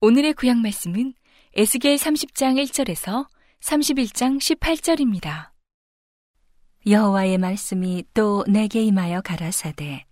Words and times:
오늘의 0.00 0.32
구약 0.32 0.56
말씀은 0.58 1.14
에스겔 1.54 1.94
30장 1.94 2.60
1절에서 2.64 3.28
31장 3.60 4.38
18절입니다. 4.40 5.50
여호와의 6.88 7.38
말씀이 7.38 8.02
또 8.14 8.44
내게 8.48 8.82
임하여 8.82 9.20
가라사대 9.20 10.06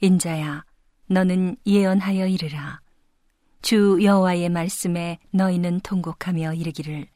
인자야 0.00 0.64
너는 1.06 1.58
예언하여 1.64 2.26
이르라. 2.26 2.80
주 3.62 4.00
여호와의 4.02 4.48
말씀에 4.48 5.20
너희는 5.30 5.78
통곡하며 5.84 6.54
이르기를 6.54 7.06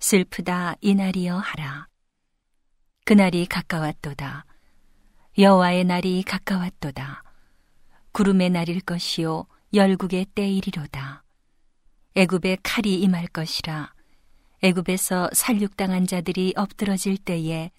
슬프다 0.00 0.76
이날이여 0.80 1.36
하라. 1.38 1.88
그날이 3.04 3.46
가까웠도다. 3.46 4.44
여호와의 5.36 5.84
날이 5.84 6.22
가까웠도다. 6.22 7.24
구름의 8.12 8.50
날일 8.50 8.80
것이요 8.80 9.46
열국의 9.74 10.26
때이리로다. 10.34 11.24
애굽의 12.14 12.58
칼이 12.62 13.00
임할 13.00 13.26
것이라. 13.28 13.92
애굽에서 14.62 15.30
살육당한 15.32 16.06
자들이 16.06 16.54
엎드러질 16.56 17.18
때에 17.18 17.70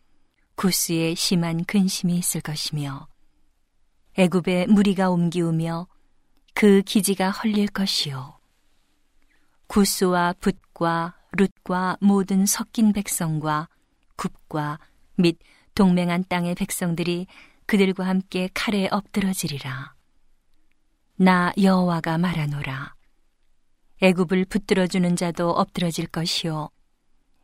구스에 0.56 1.16
심한 1.16 1.64
근심이 1.66 2.18
있을 2.18 2.42
것이며 2.42 3.08
애굽에 4.18 4.68
무리가 4.68 5.10
옮기우며 5.10 5.88
그 6.54 6.82
기지가 6.82 7.32
헐릴 7.32 7.68
것이요. 7.68 8.38
구스와 9.68 10.34
붓과 10.40 11.19
룻과 11.32 11.98
모든 12.02 12.46
섞인 12.46 12.94
백성과 12.94 13.70
굽과 14.16 14.80
및 15.16 15.38
동맹한 15.76 16.26
땅의 16.28 16.56
백성들이 16.56 17.28
그들과 17.66 18.08
함께 18.08 18.50
칼에 18.54 18.88
엎드러지리라. 18.92 19.94
나 21.18 21.52
여호와가 21.62 22.18
말하노라. 22.18 22.96
애굽을 24.02 24.46
붙들어 24.46 24.88
주는 24.88 25.16
자도 25.16 25.52
엎드러질 25.52 26.08
것이요. 26.08 26.70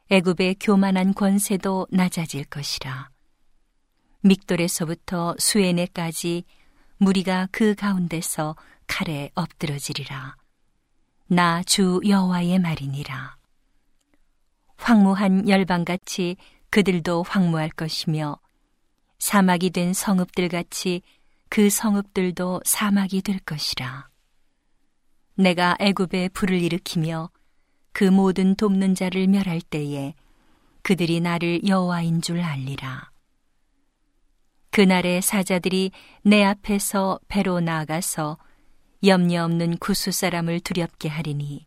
애굽의 0.09 0.55
교만한 0.59 1.13
권세도 1.13 1.87
낮아질 1.91 2.45
것이라. 2.45 3.09
믹돌에서부터 4.21 5.35
수에네까지 5.37 6.45
무리가 6.97 7.47
그 7.51 7.75
가운데서 7.75 8.55
칼에 8.87 9.29
엎드러지리라. 9.35 10.35
나 11.27 11.63
주 11.63 12.01
여호와의 12.07 12.59
말이니라 12.59 13.35
황무한 14.77 15.47
열방같이 15.47 16.37
그들도 16.69 17.23
황무할 17.23 17.69
것이며 17.69 18.39
사막이 19.19 19.69
된 19.71 19.93
성읍들 19.93 20.49
같이 20.49 21.01
그 21.49 21.69
성읍들도 21.69 22.61
사막이 22.65 23.21
될 23.21 23.39
것이라 23.39 24.09
내가 25.35 25.75
애굽에 25.79 26.29
불을 26.29 26.61
일으키며 26.61 27.29
그 27.91 28.03
모든 28.03 28.55
돕는 28.55 28.95
자를 28.95 29.27
멸할 29.27 29.61
때에 29.61 30.13
그들이 30.81 31.19
나를 31.19 31.67
여호와인 31.67 32.21
줄 32.21 32.41
알리라. 32.41 33.09
그날의 34.69 35.21
사자들이 35.21 35.91
내 36.21 36.43
앞에서 36.43 37.19
배로 37.27 37.59
나아가서 37.61 38.37
염려 39.05 39.45
없는 39.45 39.77
구수 39.77 40.11
사람을 40.11 40.59
두렵게 40.59 41.07
하리니 41.07 41.65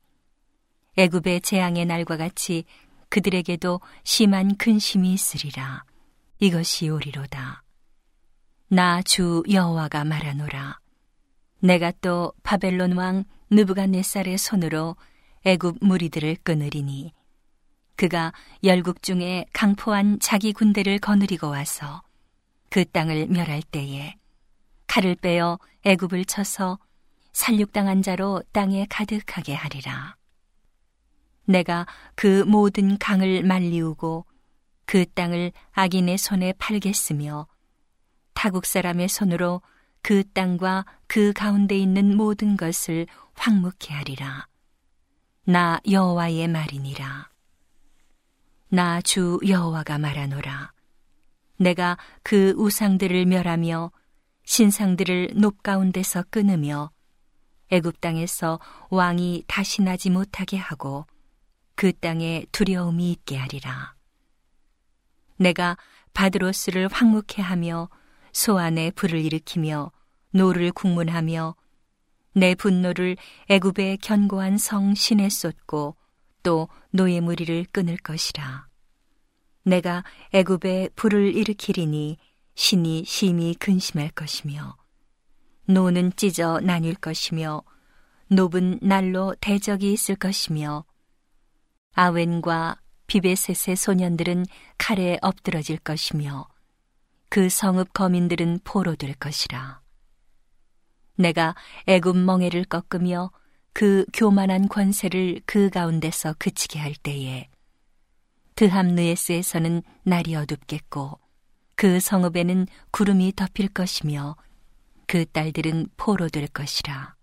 애굽의 0.99 1.41
재앙의 1.41 1.87
날과 1.87 2.17
같이 2.17 2.65
그들에게도 3.09 3.81
심한 4.05 4.57
근심이 4.57 5.13
있으리라. 5.13 5.85
이것이 6.39 6.89
오리로다. 6.89 7.63
나 8.71 9.03
주 9.03 9.43
여호와가 9.51 10.05
말하노라. 10.05 10.79
내가 11.61 11.91
또 12.01 12.33
바벨론 12.43 12.93
왕 12.93 13.25
느부갓네살의 13.51 14.37
손으로 14.37 14.97
애굽 15.45 15.79
무리들을 15.81 16.37
끊으리니 16.43 17.13
그가 17.97 18.33
열국 18.63 19.03
중에 19.03 19.47
강포한 19.53 20.19
자기 20.21 20.53
군대를 20.53 20.99
거느리고 20.99 21.49
와서 21.49 22.03
그 22.71 22.85
땅을 22.85 23.29
멸할 23.29 23.63
때에 23.63 24.17
칼을 24.87 25.15
빼어 25.17 25.59
애굽을 25.85 26.27
쳐서 26.27 26.79
살육당한 27.33 28.03
자로 28.03 28.43
땅에 28.53 28.87
가득하게 28.91 29.55
하리라. 29.55 30.18
내가 31.49 31.87
그 32.15 32.45
모든 32.45 32.99
강을 32.99 33.43
말리우고 33.43 34.27
그 34.85 35.07
땅을 35.07 35.53
악인의 35.73 36.19
손에 36.19 36.53
팔겠으며 36.59 37.47
타국 38.35 38.67
사람의 38.67 39.09
손으로 39.09 39.63
그 40.03 40.23
땅과 40.33 40.85
그 41.07 41.33
가운데 41.33 41.77
있는 41.77 42.17
모든 42.17 42.57
것을 42.57 43.07
황묵케 43.35 43.95
하리라. 43.95 44.47
나 45.45 45.81
여호와의 45.91 46.49
말이니라. 46.49 47.31
나 48.71 49.01
주 49.01 49.39
여호와가 49.47 49.99
말하노라. 49.99 50.73
내가 51.57 51.97
그 52.23 52.53
우상들을 52.59 53.25
멸하며 53.25 53.91
신상들을 54.45 55.31
놉 55.37 55.63
가운데서 55.63 56.25
끊으며 56.31 56.91
애굽 57.71 58.01
땅에서 58.03 58.61
왕이 58.91 59.45
다시 59.47 59.83
나지 59.83 60.11
못하게 60.11 60.59
하고 60.59 61.07
그 61.79 61.93
땅에 61.93 62.45
두려움이 62.51 63.13
있게 63.13 63.37
하리라. 63.37 63.95
내가 65.37 65.77
바드로스를 66.13 66.89
황무케 66.89 67.41
하며 67.41 67.89
소안에 68.33 68.91
불을 68.91 69.25
일으키며 69.25 69.93
노를 70.33 70.73
국문하며 70.73 71.55
내 72.33 72.57
분노를 72.57 73.17
애굽의 73.49 73.99
견고한 73.99 74.59
성읍 74.59 74.97
신에 74.97 75.29
쏟고 75.29 75.95
또 76.43 76.69
노의 76.91 77.21
무리를 77.21 77.67
끊을 77.71 77.97
것이라. 77.99 78.67
내가 79.63 80.03
애굽에 80.33 80.89
불을 80.97 81.37
일으키리니 81.37 82.19
신이 82.57 83.05
심히 83.05 83.55
근심할 83.55 84.11
것이며 84.17 84.77
노는 85.67 86.15
찢어 86.17 86.59
나뉠 86.59 86.97
것이며 86.97 87.63
노은 88.27 88.81
날로 88.83 89.37
대적이 89.41 89.93
있을 89.93 90.17
것이며 90.17 90.85
아웬과 91.99 92.77
비베셋의 93.09 93.75
소년들은 93.75 94.47
칼에 94.79 95.19
엎드러질 95.21 95.79
것이며 95.79 96.47
그 97.29 97.49
성읍 97.49 97.93
거민들은 97.93 98.61
포로 98.63 98.95
될 98.95 99.15
것이라. 99.15 99.81
내가 101.17 101.57
애굽 101.89 102.17
멍에를 102.17 102.67
꺾으며 102.67 103.33
그 103.73 104.05
교만한 104.13 104.69
권세를 104.69 105.41
그 105.45 105.71
가운데서 105.71 106.37
그치게 106.39 106.79
할 106.79 106.95
때에 106.95 107.49
드함느에스에서는 108.55 109.83
날이 110.05 110.37
어둡겠고 110.37 111.19
그 111.75 111.99
성읍에는 111.99 112.69
구름이 112.93 113.33
덮일 113.35 113.71
것이며 113.71 114.37
그 115.09 115.27
딸들은 115.27 115.89
포로 115.97 116.29
될 116.29 116.47
것이라. 116.47 117.17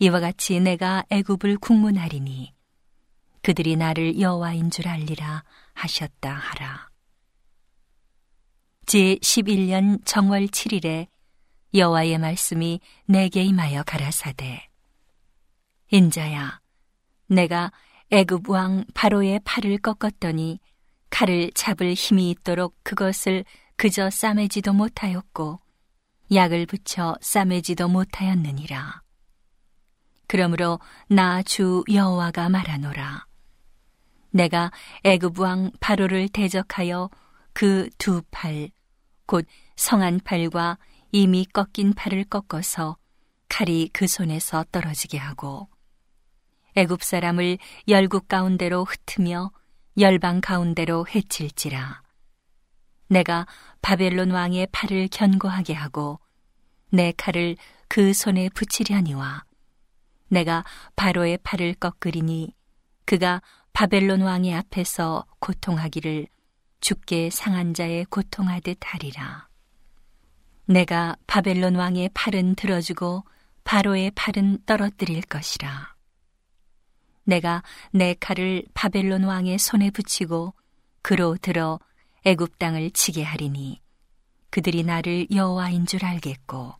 이와 0.00 0.18
같이 0.18 0.58
내가 0.58 1.04
애굽을 1.10 1.58
국문하리니 1.58 2.57
그들이 3.42 3.76
나를 3.76 4.20
여호와인 4.20 4.70
줄 4.70 4.88
알리라 4.88 5.44
하셨다 5.74 6.32
하라. 6.32 6.88
제 8.86 9.16
11년 9.16 10.00
정월 10.04 10.46
7일에 10.46 11.08
여호와의 11.74 12.18
말씀이 12.18 12.80
내게 13.06 13.42
임하여 13.44 13.82
가라사대. 13.82 14.68
인자야 15.90 16.60
내가 17.28 17.70
애굽 18.10 18.48
왕 18.48 18.84
바로의 18.94 19.40
팔을 19.44 19.78
꺾었더니 19.78 20.60
칼을 21.10 21.50
잡을 21.54 21.92
힘이 21.94 22.30
있도록 22.30 22.76
그것을 22.82 23.44
그저 23.76 24.10
싸매지도 24.10 24.72
못하였고 24.72 25.60
약을 26.32 26.66
붙여 26.66 27.16
싸매지도 27.20 27.88
못하였느니라. 27.88 29.02
그러므로 30.26 30.78
나 31.08 31.42
주 31.42 31.84
여호와가 31.90 32.48
말하노라 32.48 33.27
내가 34.30 34.70
애굽 35.04 35.38
왕 35.38 35.70
바로를 35.80 36.28
대적하여 36.28 37.10
그 37.52 37.88
두 37.98 38.22
팔 38.30 38.70
곧 39.26 39.46
성한 39.76 40.20
팔과 40.24 40.78
이미 41.12 41.44
꺾인 41.44 41.94
팔을 41.94 42.24
꺾어서 42.24 42.96
칼이 43.48 43.90
그 43.92 44.06
손에서 44.06 44.64
떨어지게 44.70 45.18
하고 45.18 45.68
애굽 46.76 47.02
사람을 47.02 47.58
열국 47.88 48.28
가운데로 48.28 48.84
흩으며 48.84 49.50
열방 49.98 50.40
가운데로 50.40 51.06
해칠지라. 51.08 52.02
내가 53.08 53.46
바벨론 53.82 54.30
왕의 54.30 54.68
팔을 54.70 55.08
견고하게 55.10 55.72
하고 55.72 56.20
내 56.90 57.12
칼을 57.16 57.56
그 57.88 58.12
손에 58.12 58.48
붙이려니와 58.50 59.44
내가 60.28 60.64
바로의 60.94 61.38
팔을 61.42 61.74
꺾으리니 61.74 62.54
그가 63.06 63.42
바벨론 63.78 64.22
왕의 64.22 64.54
앞에서 64.54 65.24
고통하기를 65.38 66.26
죽게 66.80 67.30
상한 67.30 67.74
자의 67.74 68.04
고통하듯 68.06 68.78
하리라. 68.82 69.46
내가 70.64 71.14
바벨론 71.28 71.76
왕의 71.76 72.10
팔은 72.12 72.56
들어주고 72.56 73.22
바로의 73.62 74.10
팔은 74.16 74.64
떨어뜨릴 74.66 75.22
것이라. 75.22 75.94
내가 77.22 77.62
내 77.92 78.16
칼을 78.18 78.64
바벨론 78.74 79.22
왕의 79.22 79.60
손에 79.60 79.92
붙이고 79.92 80.54
그로 81.00 81.36
들어 81.36 81.78
애굽 82.24 82.58
땅을 82.58 82.90
치게 82.90 83.22
하리니 83.22 83.80
그들이 84.50 84.82
나를 84.82 85.28
여호와인 85.30 85.86
줄 85.86 86.04
알겠고 86.04 86.74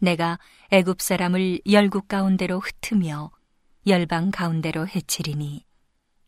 내가 0.00 0.38
애굽 0.72 1.00
사람을 1.00 1.60
열국 1.70 2.06
가운데로 2.06 2.60
흩으며 2.60 3.30
열방 3.86 4.30
가운데로 4.30 4.88
해치리니 4.88 5.64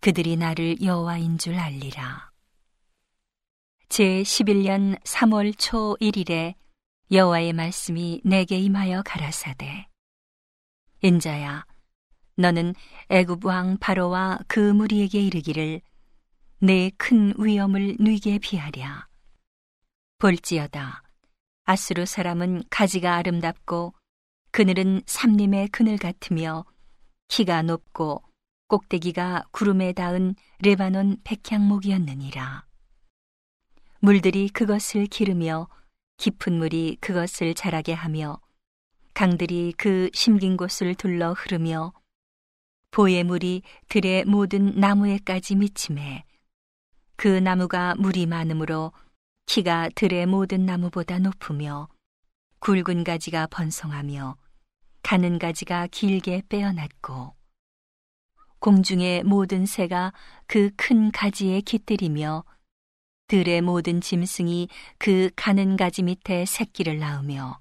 그들이 0.01 0.37
나를 0.37 0.81
여호와인 0.81 1.39
줄 1.39 1.57
알리라. 1.57 2.31
제 3.89 4.23
11년 4.23 5.01
3월 5.03 5.59
초 5.59 5.97
1일에 6.01 6.55
여호와의 7.11 7.53
말씀이 7.55 8.21
내게 8.23 8.59
임하여 8.59 9.03
가라사대 9.03 9.89
인자야 11.01 11.65
너는 12.37 12.75
애굽 13.09 13.45
왕 13.47 13.79
바로와 13.79 14.41
그 14.47 14.61
무리에게 14.61 15.21
이르기를 15.23 15.81
내 16.61 16.91
큰 16.99 17.33
위엄을 17.39 17.97
누이게 17.99 18.39
비하랴 18.41 19.09
볼지어다 20.19 21.03
아수르 21.65 22.05
사람은 22.05 22.65
가지가 22.69 23.15
아름답고 23.17 23.95
그늘은 24.51 25.03
삼림의 25.07 25.69
그늘 25.69 25.97
같으며 25.97 26.67
키가 27.29 27.63
높고 27.63 28.23
꼭대기가 28.69 29.47
구름에 29.51 29.93
닿은 29.93 30.35
레바논 30.61 31.17
백향목이었느니라. 31.25 32.67
물들이 34.01 34.51
그것을 34.51 35.07
기르며 35.07 35.69
깊은 36.19 36.53
물이 36.53 36.99
그것을 37.01 37.55
자라게 37.55 37.95
하며 37.95 38.41
강들이 39.15 39.73
그 39.77 40.11
심긴 40.13 40.57
곳을 40.57 40.95
둘러 40.95 41.33
흐르며 41.33 41.93
보의 42.91 43.25
물이 43.25 43.63
들의 43.89 44.25
모든 44.25 44.79
나무에까지 44.79 45.57
미침해 45.57 46.25
그 47.17 47.27
나무가 47.27 47.95
물이 47.97 48.27
많으므로 48.27 48.93
키가 49.47 49.89
들의 49.95 50.27
모든 50.27 50.67
나무보다 50.67 51.19
높으며 51.19 51.89
굵은 52.61 53.05
가지가 53.05 53.47
번성하며 53.47 54.37
가는 55.03 55.39
가지가 55.39 55.87
길게 55.87 56.43
빼어났고 56.49 57.38
공중의 58.61 59.25
모든 59.25 59.67
새가 59.67 60.13
그 60.47 60.71
큰 60.77 61.11
가지에 61.11 61.61
깃들이며 61.61 62.45
들의 63.29 63.61
모든 63.61 64.01
짐승이 64.01 64.69
그 64.99 65.31
가는 65.37 65.77
가지 65.77 66.03
밑에 66.03 66.45
새끼를 66.47 66.99
낳으며 66.99 67.61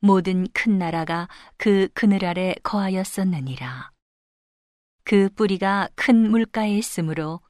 모든 0.00 0.46
큰 0.52 0.78
나라가 0.78 1.28
그 1.56 1.88
그늘 1.94 2.24
아래 2.24 2.54
거하였었느니라. 2.62 3.90
그 5.04 5.30
뿌리가 5.30 5.88
큰 5.94 6.30
물가에 6.30 6.76
있으므로 6.76 7.40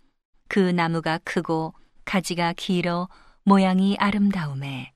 그 0.48 0.58
나무가 0.58 1.18
크고 1.24 1.74
가지가 2.04 2.54
길어 2.56 3.08
모양이 3.42 3.96
아름다움에 3.98 4.92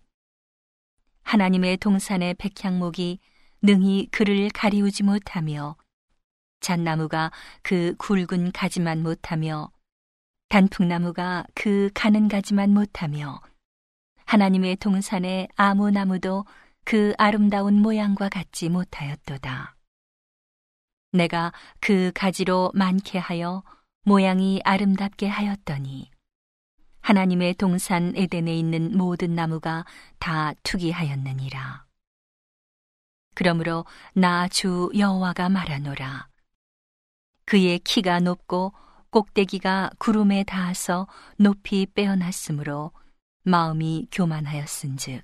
하나님의 1.25 1.78
동산의 1.78 2.34
백향목이 2.34 3.19
능히 3.62 4.08
그를 4.10 4.49
가리우지 4.49 5.02
못하며 5.02 5.76
잣나무가 6.62 7.31
그 7.62 7.94
굵은 7.99 8.53
가지만 8.53 9.03
못하며 9.03 9.70
단풍나무가 10.49 11.44
그 11.55 11.91
가는 11.93 12.29
가지만 12.29 12.73
못하며 12.73 13.41
하나님의 14.25 14.76
동산의 14.76 15.49
아무 15.56 15.91
나무도 15.91 16.47
그 16.85 17.12
아름다운 17.19 17.82
모양과 17.82 18.29
같지 18.31 18.69
못하였도다. 18.70 19.76
내가 21.12 21.53
그 21.81 22.11
가지로 22.14 22.70
많게 22.75 23.19
하여 23.19 23.62
모양이 24.05 24.61
아름답게 24.64 25.29
하였더니 25.29 26.11
하나님의 27.03 27.55
동산 27.55 28.12
에덴에 28.17 28.56
있는 28.56 28.97
모든 28.97 29.35
나무가 29.35 29.85
다 30.19 30.55
투기하였느니라. 30.62 31.85
그러므로 33.35 33.85
나 34.14 34.49
주 34.49 34.91
여호와가 34.97 35.49
말하노라. 35.49 36.31
그의 37.52 37.81
키가 37.81 38.20
높고 38.20 38.72
꼭대기가 39.10 39.90
구름에 39.99 40.43
닿아서 40.43 41.06
높이 41.37 41.84
빼어났으므로 41.84 42.93
마음이 43.44 44.08
교만하였은즉 44.10 45.22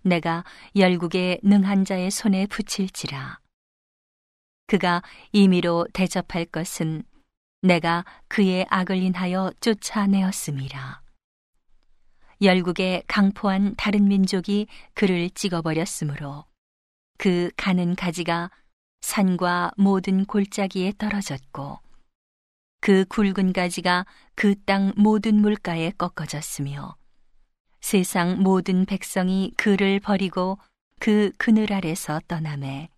내가 0.00 0.44
열국의 0.74 1.40
능한 1.42 1.84
자의 1.84 2.10
손에 2.10 2.46
붙일지라. 2.46 3.40
그가 4.66 5.02
임의로 5.32 5.88
대접할 5.92 6.46
것은 6.46 7.02
내가 7.60 8.06
그의 8.28 8.64
악을 8.70 8.96
인하여 8.96 9.52
쫓아내었음이라. 9.60 11.02
열국의 12.40 13.02
강포한 13.08 13.74
다른 13.76 14.08
민족이 14.08 14.68
그를 14.94 15.28
찍어버렸으므로 15.28 16.46
그 17.18 17.50
가는 17.58 17.94
가지가 17.94 18.50
산과 19.00 19.72
모든 19.76 20.24
골짜기에 20.24 20.94
떨어졌고 20.98 21.78
그 22.80 23.04
굵은 23.08 23.52
가지가 23.52 24.06
그 24.34 24.54
땅 24.64 24.92
모든 24.96 25.36
물가에 25.40 25.90
꺾어졌으며 25.92 26.96
세상 27.80 28.42
모든 28.42 28.84
백성이 28.84 29.52
그를 29.56 30.00
버리고 30.00 30.58
그 31.00 31.30
그늘 31.38 31.72
아래서 31.72 32.20
떠남에 32.26 32.88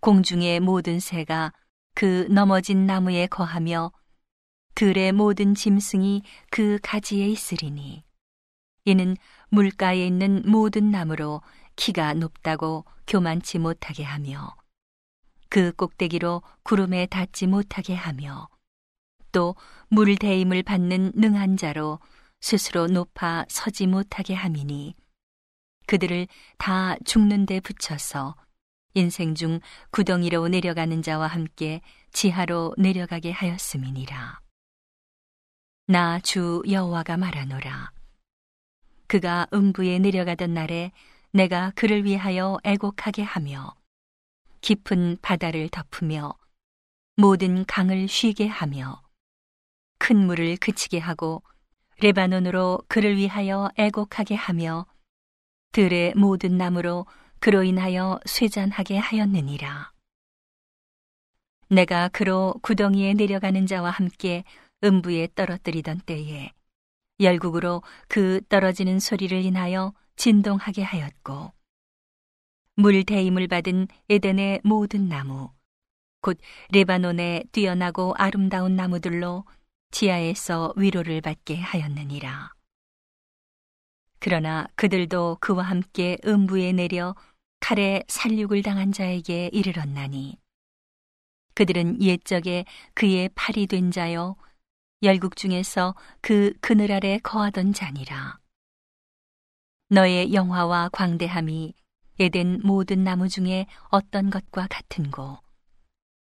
공중의 0.00 0.60
모든 0.60 1.00
새가 1.00 1.52
그 1.94 2.26
넘어진 2.30 2.86
나무에 2.86 3.26
거하며 3.26 3.92
들의 4.74 5.12
모든 5.12 5.54
짐승이 5.54 6.22
그 6.50 6.78
가지에 6.82 7.26
있으리니 7.28 8.02
이는 8.84 9.16
물가에 9.50 10.06
있는 10.06 10.42
모든 10.46 10.90
나무로 10.90 11.42
키가 11.76 12.14
높다고 12.14 12.84
교만치 13.06 13.58
못하게 13.58 14.02
하며 14.02 14.56
그 15.52 15.70
꼭대기로 15.72 16.40
구름에 16.62 17.04
닿지 17.04 17.46
못하게 17.46 17.94
하며 17.94 18.48
또 19.32 19.54
물 19.90 20.16
대임을 20.16 20.62
받는 20.62 21.12
능한 21.14 21.58
자로 21.58 22.00
스스로 22.40 22.86
높아 22.86 23.44
서지 23.50 23.86
못하게 23.86 24.32
함이니 24.32 24.94
그들을 25.86 26.26
다 26.56 26.96
죽는 27.04 27.44
데 27.44 27.60
붙여서 27.60 28.34
인생 28.94 29.34
중 29.34 29.60
구덩이로 29.90 30.48
내려가는 30.48 31.02
자와 31.02 31.26
함께 31.26 31.82
지하로 32.12 32.74
내려가게 32.78 33.32
하였음이니라. 33.32 34.40
나 35.88 36.18
주 36.20 36.62
여호와가 36.66 37.18
말하노라. 37.18 37.92
그가 39.06 39.46
음부에 39.52 39.98
내려가던 39.98 40.54
날에 40.54 40.92
내가 41.32 41.72
그를 41.76 42.06
위하여 42.06 42.56
애곡하게 42.64 43.22
하며 43.22 43.74
깊은 44.62 45.18
바다를 45.22 45.68
덮으며 45.68 46.34
모든 47.16 47.64
강을 47.66 48.06
쉬게 48.08 48.46
하며 48.46 49.02
큰 49.98 50.16
물을 50.24 50.56
그치게 50.56 50.98
하고 50.98 51.42
레바논으로 52.00 52.80
그를 52.88 53.16
위하여 53.16 53.70
애곡하게 53.76 54.36
하며 54.36 54.86
들의 55.72 56.14
모든 56.14 56.56
나무로 56.56 57.06
그로 57.40 57.64
인하여 57.64 58.20
쇠잔하게 58.24 58.98
하였느니라. 58.98 59.92
내가 61.68 62.08
그로 62.08 62.54
구덩이에 62.62 63.14
내려가는 63.14 63.66
자와 63.66 63.90
함께 63.90 64.44
음부에 64.84 65.28
떨어뜨리던 65.34 66.02
때에 66.06 66.52
열국으로 67.18 67.82
그 68.08 68.40
떨어지는 68.48 69.00
소리를 69.00 69.36
인하여 69.42 69.92
진동하게 70.14 70.82
하였고 70.82 71.52
물 72.74 73.04
대임을 73.04 73.48
받은 73.48 73.88
에덴의 74.08 74.60
모든 74.64 75.08
나무 75.08 75.50
곧 76.22 76.38
레바논의 76.70 77.44
뛰어나고 77.52 78.14
아름다운 78.16 78.76
나무들로 78.76 79.44
지하에서 79.90 80.72
위로를 80.76 81.20
받게 81.20 81.56
하였느니라. 81.56 82.52
그러나 84.18 84.66
그들도 84.76 85.38
그와 85.40 85.64
함께 85.64 86.16
음부에 86.24 86.72
내려 86.72 87.14
칼에 87.60 88.02
살육을 88.08 88.62
당한 88.62 88.92
자에게 88.92 89.50
이르렀나니 89.52 90.38
그들은 91.54 92.00
옛적에 92.00 92.64
그의 92.94 93.28
팔이 93.34 93.66
된 93.66 93.90
자요 93.90 94.36
열국 95.02 95.36
중에서 95.36 95.94
그 96.20 96.52
그늘 96.60 96.92
아래 96.92 97.18
거하던 97.18 97.72
자니라 97.72 98.38
너의 99.88 100.32
영화와 100.32 100.88
광대함이 100.90 101.74
에덴 102.18 102.60
모든 102.62 103.04
나무 103.04 103.28
중에 103.28 103.66
어떤 103.88 104.30
것과 104.30 104.66
같은고 104.68 105.38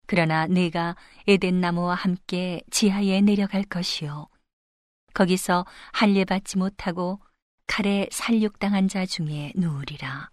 그러나 0.08 0.48
내가 0.48 0.96
에덴 1.28 1.62
나무와 1.62 1.96
함께 1.96 2.62
지하에 2.72 3.22
내려갈 3.22 3.64
것이요. 3.64 4.28
거기서 5.14 5.66
할례 5.92 6.26
받지 6.26 6.58
못하고 6.58 7.20
칼에 7.68 8.08
살육당한 8.12 8.88
자 8.88 9.06
중에 9.06 9.54
누우리라. 9.56 10.30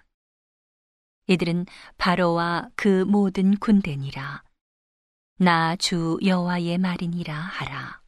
이들은 1.29 1.67
바로와 1.97 2.71
그 2.75 3.05
모든 3.05 3.57
군대니라. 3.57 4.43
나 5.39 5.77
주 5.77 6.19
여호와의 6.25 6.79
말이니라 6.79 7.35
하라. 7.35 8.01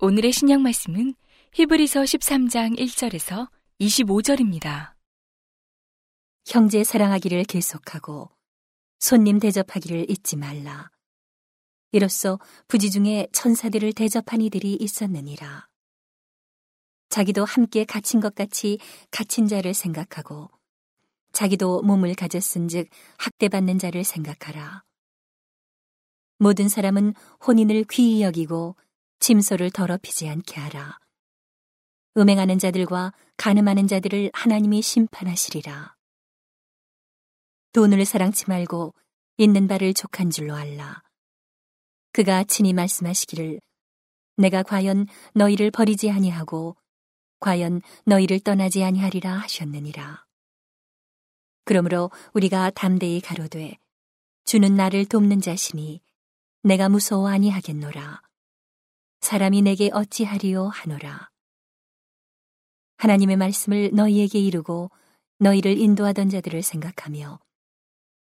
오늘의 0.00 0.32
신약 0.32 0.60
말씀은 0.60 1.14
히브리서 1.54 2.02
13장 2.02 2.78
1절에서 2.78 3.48
25절입니다. 3.80 4.97
형제 6.50 6.82
사랑하기를 6.82 7.44
계속하고 7.44 8.30
손님 8.98 9.38
대접하기를 9.38 10.10
잊지 10.10 10.36
말라. 10.36 10.90
이로써 11.92 12.38
부지 12.68 12.90
중에 12.90 13.28
천사들을 13.32 13.92
대접한 13.92 14.40
이들이 14.40 14.74
있었느니라. 14.80 15.68
자기도 17.10 17.44
함께 17.44 17.84
갇힌 17.84 18.20
것 18.20 18.34
같이 18.34 18.78
갇힌 19.10 19.46
자를 19.46 19.74
생각하고 19.74 20.48
자기도 21.32 21.82
몸을 21.82 22.14
가졌은즉 22.14 22.88
학대받는 23.18 23.78
자를 23.78 24.02
생각하라. 24.02 24.84
모든 26.38 26.70
사람은 26.70 27.12
혼인을 27.46 27.84
귀히 27.90 28.22
여기고 28.22 28.74
짐소를 29.20 29.70
더럽히지 29.70 30.26
않게 30.30 30.58
하라. 30.58 30.98
음행하는 32.16 32.58
자들과 32.58 33.12
가늠하는 33.36 33.86
자들을 33.86 34.30
하나님이 34.32 34.80
심판하시리라. 34.80 35.97
돈을 37.72 38.04
사랑치 38.04 38.46
말고 38.48 38.94
있는 39.36 39.68
바를 39.68 39.92
족한 39.94 40.30
줄로 40.30 40.54
알라. 40.54 41.02
그가 42.12 42.44
친히 42.44 42.72
말씀하시기를 42.72 43.60
내가 44.36 44.62
과연 44.62 45.06
너희를 45.34 45.70
버리지 45.70 46.10
아니하고 46.10 46.76
과연 47.40 47.82
너희를 48.06 48.40
떠나지 48.40 48.82
아니하리라 48.82 49.32
하셨느니라. 49.38 50.24
그러므로 51.64 52.10
우리가 52.32 52.70
담대히 52.70 53.20
가로되 53.20 53.78
주는 54.44 54.74
나를 54.74 55.04
돕는 55.04 55.40
자시니 55.40 56.00
내가 56.62 56.88
무서워 56.88 57.28
아니하겠노라. 57.28 58.22
사람이 59.20 59.62
내게 59.62 59.90
어찌하리요 59.92 60.68
하노라. 60.68 61.28
하나님의 62.96 63.36
말씀을 63.36 63.90
너희에게 63.92 64.38
이루고 64.38 64.90
너희를 65.38 65.76
인도하던 65.78 66.30
자들을 66.30 66.62
생각하며 66.62 67.38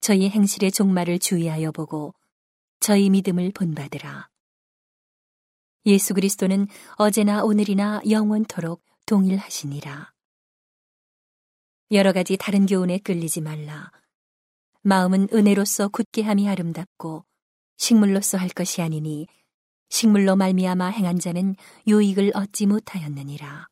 저희 0.04 0.28
행실의 0.28 0.70
종말을 0.70 1.18
주의하여 1.18 1.72
보고 1.72 2.14
저희 2.78 3.08
믿음을 3.08 3.50
본받으라. 3.52 4.28
예수 5.86 6.12
그리스도는 6.12 6.66
어제나 6.96 7.42
오늘이나 7.42 8.02
영원토록 8.10 8.84
동일하시니라. 9.06 10.12
여러 11.92 12.12
가지 12.12 12.36
다른 12.36 12.66
교훈에 12.66 12.98
끌리지 12.98 13.40
말라. 13.40 13.90
마음은 14.82 15.28
은혜로서 15.32 15.88
굳게 15.88 16.20
함이 16.20 16.50
아름답고 16.50 17.24
식물로서 17.78 18.36
할 18.36 18.50
것이 18.50 18.82
아니니 18.82 19.26
식물로 19.88 20.36
말미암아 20.36 20.86
행한 20.88 21.18
자는 21.18 21.56
요익을 21.88 22.32
얻지 22.34 22.66
못하였느니라. 22.66 23.68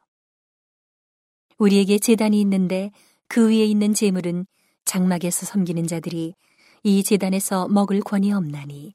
우리에게 1.58 1.98
재단이 1.98 2.40
있는데 2.40 2.90
그 3.28 3.50
위에 3.50 3.66
있는 3.66 3.92
재물은 3.92 4.46
장막에서 4.84 5.46
섬기는 5.46 5.86
자들이 5.86 6.34
이 6.82 7.02
재단에서 7.02 7.68
먹을 7.68 8.00
권이 8.00 8.32
없나니 8.32 8.94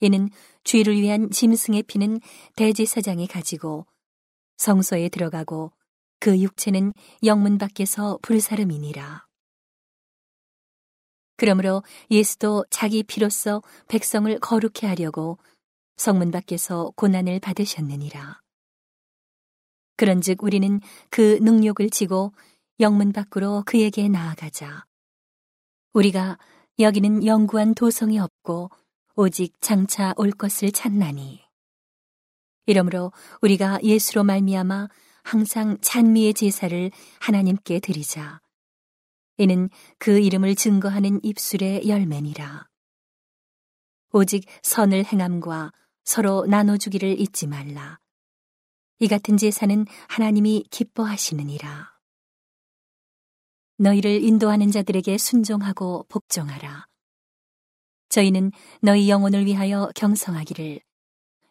이는 0.00 0.28
죄를 0.64 1.00
위한 1.00 1.30
짐승의 1.30 1.84
피는 1.84 2.20
대제사장이 2.56 3.26
가지고 3.26 3.86
성소에 4.56 5.08
들어가고 5.08 5.72
그 6.20 6.38
육체는 6.40 6.92
영문 7.24 7.58
밖에서 7.58 8.18
불사름이니라. 8.22 9.26
그러므로 11.36 11.82
예수도 12.10 12.64
자기 12.70 13.02
피로써 13.02 13.62
백성을 13.88 14.38
거룩해 14.38 14.86
하려고 14.86 15.38
성문 15.96 16.30
밖에서 16.30 16.92
고난을 16.96 17.40
받으셨느니라. 17.40 18.40
그런즉 19.96 20.42
우리는 20.42 20.80
그 21.10 21.38
능력을 21.40 21.88
지고 21.90 22.32
영문 22.80 23.12
밖으로 23.12 23.62
그에게 23.66 24.08
나아가자. 24.08 24.84
우리가 25.92 26.38
여기는 26.80 27.24
영구한 27.24 27.74
도성이 27.74 28.18
없고 28.18 28.70
오직 29.14 29.60
장차 29.60 30.12
올 30.16 30.32
것을 30.32 30.72
찾나니. 30.72 31.44
이러므로 32.66 33.12
우리가 33.42 33.78
예수로 33.82 34.24
말미암아 34.24 34.88
항상 35.22 35.78
찬미의 35.80 36.34
제사를 36.34 36.90
하나님께 37.20 37.78
드리자. 37.78 38.40
이는 39.36 39.70
그 39.98 40.18
이름을 40.18 40.56
증거하는 40.56 41.20
입술의 41.22 41.88
열매니라. 41.88 42.66
오직 44.12 44.46
선을 44.62 45.04
행함과 45.04 45.72
서로 46.04 46.44
나눠주기를 46.46 47.20
잊지 47.20 47.46
말라. 47.46 48.00
이 48.98 49.08
같은 49.08 49.36
제사는 49.36 49.86
하나님이 50.08 50.66
기뻐하시느니라. 50.70 51.93
너희를 53.78 54.22
인도하는 54.22 54.70
자들에게 54.70 55.18
순종하고 55.18 56.06
복종하라. 56.08 56.86
저희는 58.08 58.52
너희 58.80 59.10
영혼을 59.10 59.46
위하여 59.46 59.90
경성하기를 59.96 60.80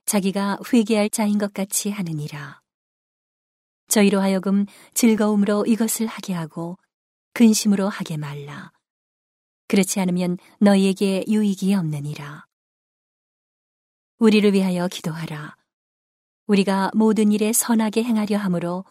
자기가 0.06 0.60
회개할 0.72 1.10
자인 1.10 1.38
것 1.38 1.54
같이 1.54 1.90
하느니라. 1.90 2.62
저희로 3.88 4.22
하여금 4.22 4.66
즐거움으로 4.94 5.66
이것을 5.66 6.08
하게 6.08 6.34
하고 6.34 6.78
근심으로 7.34 7.90
하게 7.90 8.18
말라. 8.18 8.72
그렇지 9.68 10.00
않으면 10.00 10.38
너희에게 10.60 11.26
유익이 11.28 11.74
없느니라. 11.74 12.46
우리를 14.20 14.54
위하여 14.54 14.88
기도하라. 14.88 15.58
우리가 16.48 16.92
모든 16.94 17.32
일에 17.32 17.52
선하게 17.52 18.04
행하려 18.04 18.38
함으로 18.38 18.86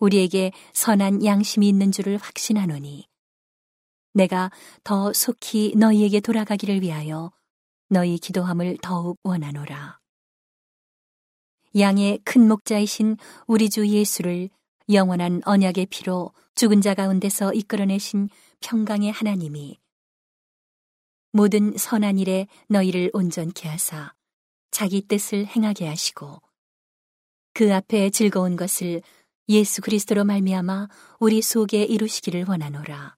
우리에게 0.00 0.52
선한 0.72 1.24
양심이 1.24 1.68
있는 1.68 1.92
줄을 1.92 2.16
확신하노니 2.16 3.06
내가 4.12 4.50
더 4.82 5.12
속히 5.12 5.74
너희에게 5.76 6.20
돌아가기를 6.20 6.82
위하여 6.82 7.30
너희 7.88 8.18
기도함을 8.18 8.78
더욱 8.82 9.18
원하노라. 9.22 10.00
양의 11.78 12.18
큰 12.24 12.48
목자이신 12.48 13.16
우리 13.46 13.70
주 13.70 13.86
예수를 13.86 14.50
영원한 14.92 15.40
언약의 15.44 15.86
피로 15.86 16.32
죽은 16.56 16.80
자 16.80 16.94
가운데서 16.94 17.52
이끌어내신 17.52 18.28
평강의 18.60 19.12
하나님이 19.12 19.78
모든 21.32 21.76
선한 21.76 22.18
일에 22.18 22.48
너희를 22.68 23.10
온전케 23.12 23.68
하사 23.68 24.12
자기 24.72 25.02
뜻을 25.02 25.46
행하게 25.46 25.86
하시고 25.86 26.42
그 27.54 27.72
앞에 27.72 28.10
즐거운 28.10 28.56
것을 28.56 29.02
예수 29.50 29.80
그리스도로 29.80 30.22
말미암아 30.22 30.88
우리 31.18 31.42
속에 31.42 31.82
이루시기를 31.82 32.44
원하노라. 32.46 33.16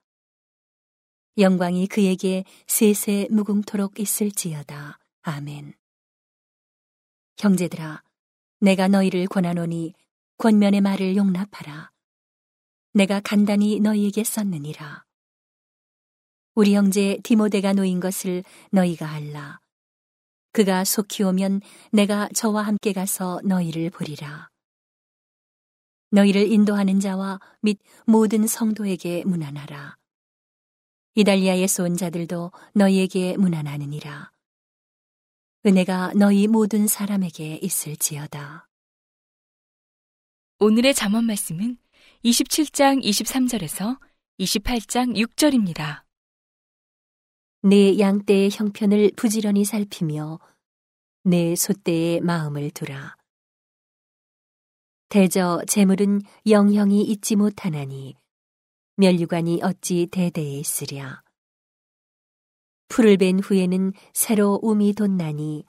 영광이 1.36 1.88
그에게 1.88 2.44
세세 2.66 3.28
무궁토록 3.30 4.00
있을지어다. 4.00 4.98
아멘. 5.20 5.74
형제들아, 7.36 8.02
내가 8.60 8.88
너희를 8.88 9.26
권하노니 9.26 9.92
권면의 10.38 10.80
말을 10.80 11.16
용납하라. 11.16 11.90
내가 12.94 13.20
간단히 13.20 13.78
너희에게 13.80 14.24
썼느니라. 14.24 15.04
우리 16.54 16.74
형제 16.74 17.18
디모데가 17.22 17.74
놓인 17.74 18.00
것을 18.00 18.42
너희가 18.70 19.10
알라. 19.10 19.60
그가 20.52 20.84
속히 20.84 21.24
오면 21.24 21.60
내가 21.92 22.30
저와 22.34 22.62
함께 22.62 22.94
가서 22.94 23.42
너희를 23.44 23.90
보리라. 23.90 24.51
너희를 26.12 26.52
인도하는 26.52 27.00
자와 27.00 27.40
및 27.62 27.78
모든 28.06 28.46
성도에게 28.46 29.24
문안하라. 29.24 29.96
이달리아에서 31.14 31.84
온 31.84 31.96
자들도 31.96 32.52
너희에게 32.74 33.36
문안하느니라. 33.38 34.30
은혜가 35.64 36.12
너희 36.14 36.46
모든 36.48 36.86
사람에게 36.86 37.58
있을지어다. 37.62 38.68
오늘의 40.58 40.94
잠언 40.94 41.24
말씀은 41.24 41.78
27장 42.24 43.02
23절에서 43.02 43.98
28장 44.38 45.16
6절입니다. 45.16 46.02
내 47.62 47.98
양떼의 47.98 48.50
형편을 48.52 49.12
부지런히 49.16 49.64
살피며 49.64 50.40
내 51.24 51.54
소떼의 51.54 52.20
마음을 52.20 52.70
두라. 52.70 53.16
대저 55.12 55.60
재물은 55.68 56.22
영형이 56.46 57.02
잊지 57.02 57.36
못하나니 57.36 58.16
멸류관이 58.96 59.60
어찌 59.62 60.06
대대에 60.10 60.60
있으랴. 60.60 61.22
풀을 62.88 63.18
벤 63.18 63.38
후에는 63.38 63.92
새로 64.14 64.58
움이 64.62 64.94
돋나니 64.94 65.66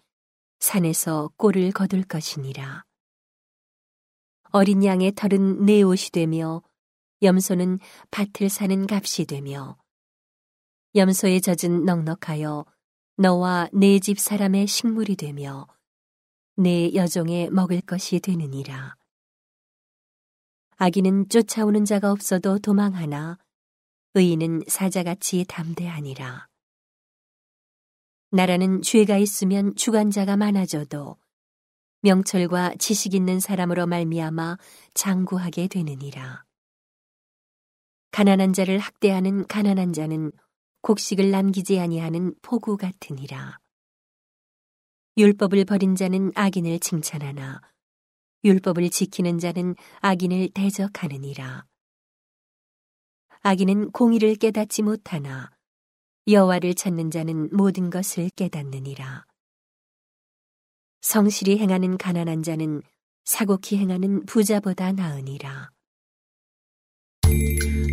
산에서 0.62 1.30
꼴을 1.36 1.74
거둘 1.74 2.04
것이니라. 2.04 2.86
어린 4.52 4.82
양의 4.82 5.12
털은 5.12 5.66
내 5.66 5.82
옷이 5.82 6.12
되며 6.14 6.64
염소는 7.22 7.80
밭을 8.12 8.48
사는 8.48 8.88
값이 8.90 9.26
되며 9.26 9.76
염소의 10.96 11.42
젖은 11.42 11.84
넉넉하여 11.84 12.64
너와 13.18 13.68
내 13.74 14.00
집 14.00 14.20
사람의 14.20 14.68
식물이 14.68 15.18
되며 15.18 15.68
내 16.56 16.94
여종의 16.94 17.50
먹을 17.50 17.82
것이 17.82 18.22
되느니라. 18.22 19.03
아기는 20.86 21.30
쫓아오는 21.30 21.86
자가 21.86 22.12
없어도 22.12 22.60
도망하나 22.60 23.38
의인은 24.16 24.64
사자같이 24.68 25.46
담대하니라. 25.48 26.50
나라는 28.32 28.82
죄가 28.82 29.18
있으면 29.18 29.76
주관자가 29.76 30.36
많아져도 30.36 31.16
명철과 32.02 32.76
지식 32.80 33.14
있는 33.14 33.40
사람으로 33.40 33.88
말미암아 33.88 34.58
장구하게 34.94 35.70
되느니라. 35.70 36.44
가난한 38.12 38.52
자를 38.52 38.78
학대하는 38.78 39.48
가난한 39.48 39.94
자는 39.94 40.34
곡식을 40.82 41.32
남기지 41.32 41.80
아니하는 41.80 42.36
포구 42.42 42.76
같으니라. 42.76 43.58
율법을 45.16 45.64
버린 45.64 45.96
자는 45.96 46.34
악인을 46.36 46.82
칭찬하나 46.82 47.62
율법을 48.44 48.90
지키는 48.90 49.40
자는 49.40 49.76
악인을 50.02 50.50
대적하느니라. 50.54 51.66
악인은 53.42 53.92
공의를 53.92 54.36
깨닫지 54.36 54.82
못하나 54.82 55.52
여호와를 56.28 56.74
찾는 56.76 57.12
자는 57.12 57.50
모든 57.52 57.90
것을 57.90 58.30
깨닫느니라. 58.30 59.26
성실히 61.02 61.58
행하는 61.60 61.98
가난한 61.98 62.44
자는 62.44 62.82
사곡히 63.26 63.78
행하는 63.78 64.26
부자보다 64.26 64.94
나으니라. 64.94 65.70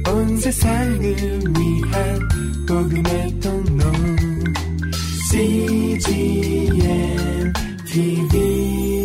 온 0.08 0.36
세상을 0.36 1.00
위한 1.00 2.28
복음의 2.66 3.40
통로 3.40 3.84
CGM 5.30 6.72
TV 7.86 8.99